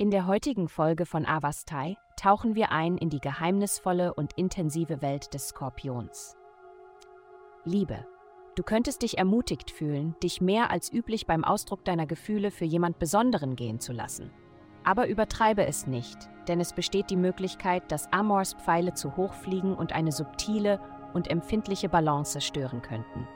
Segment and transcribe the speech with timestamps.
[0.00, 5.34] In der heutigen Folge von Avastai tauchen wir ein in die geheimnisvolle und intensive Welt
[5.34, 6.38] des Skorpions.
[7.66, 8.06] Liebe.
[8.56, 12.98] Du könntest dich ermutigt fühlen, dich mehr als üblich beim Ausdruck deiner Gefühle für jemand
[12.98, 14.30] Besonderen gehen zu lassen.
[14.84, 19.74] Aber übertreibe es nicht, denn es besteht die Möglichkeit, dass Amors Pfeile zu hoch fliegen
[19.74, 20.80] und eine subtile
[21.12, 23.28] und empfindliche Balance stören könnten.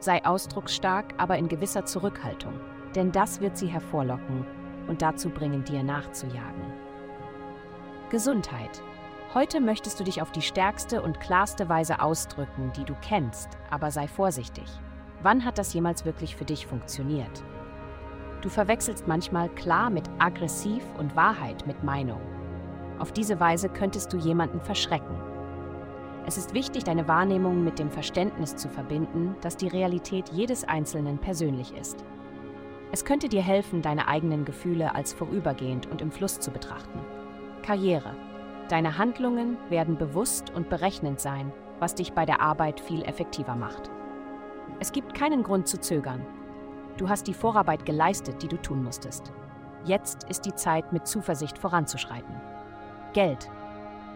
[0.00, 2.58] Sei ausdrucksstark, aber in gewisser Zurückhaltung,
[2.94, 6.72] denn das wird sie hervorlocken und dazu bringen, dir nachzujagen.
[8.10, 8.82] Gesundheit.
[9.32, 13.90] Heute möchtest du dich auf die stärkste und klarste Weise ausdrücken, die du kennst, aber
[13.90, 14.64] sei vorsichtig.
[15.22, 17.42] Wann hat das jemals wirklich für dich funktioniert?
[18.42, 22.20] Du verwechselst manchmal klar mit aggressiv und Wahrheit mit Meinung.
[22.98, 25.16] Auf diese Weise könntest du jemanden verschrecken.
[26.26, 31.18] Es ist wichtig, deine Wahrnehmung mit dem Verständnis zu verbinden, dass die Realität jedes Einzelnen
[31.18, 32.04] persönlich ist.
[32.92, 37.00] Es könnte dir helfen, deine eigenen Gefühle als vorübergehend und im Fluss zu betrachten.
[37.62, 38.14] Karriere.
[38.68, 43.90] Deine Handlungen werden bewusst und berechnend sein, was dich bei der Arbeit viel effektiver macht.
[44.80, 46.24] Es gibt keinen Grund zu zögern.
[46.96, 49.32] Du hast die Vorarbeit geleistet, die du tun musstest.
[49.84, 52.34] Jetzt ist die Zeit, mit Zuversicht voranzuschreiten.
[53.12, 53.50] Geld.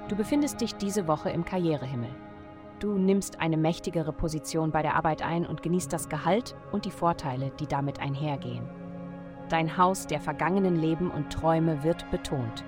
[0.08, 2.10] Du befindest dich diese Woche im Karrierehimmel.
[2.80, 6.92] Du nimmst eine mächtigere Position bei der Arbeit ein und genießt das Gehalt und die
[6.92, 8.68] Vorteile, die damit einhergehen.
[9.48, 12.64] Dein Haus der vergangenen Leben und Träume wird betont.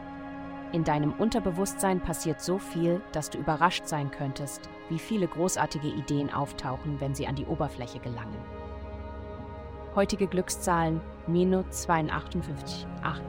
[0.72, 6.32] In deinem Unterbewusstsein passiert so viel, dass du überrascht sein könntest, wie viele großartige Ideen
[6.32, 8.38] auftauchen, wenn sie an die Oberfläche gelangen.
[9.94, 13.20] Heutige Glückszahlen Mino 258 Arc.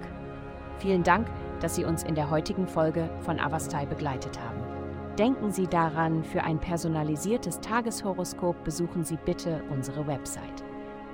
[0.78, 1.28] Vielen Dank,
[1.60, 4.71] dass Sie uns in der heutigen Folge von Avastai begleitet haben.
[5.18, 10.64] Denken Sie daran, für ein personalisiertes Tageshoroskop besuchen Sie bitte unsere Website.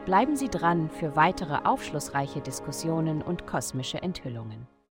[0.05, 4.67] Bleiben Sie dran für weitere aufschlussreiche Diskussionen und kosmische Enthüllungen.